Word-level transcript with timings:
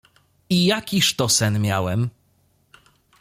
"I 0.49 0.65
jakiż 0.67 1.15
to 1.15 1.29
sen 1.29 1.59
miałem?" 1.61 2.09